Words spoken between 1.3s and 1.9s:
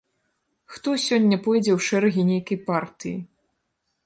пойдзе